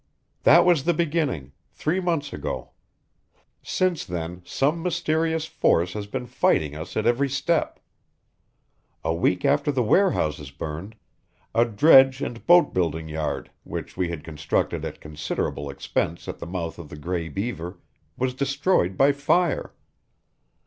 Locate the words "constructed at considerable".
14.23-15.69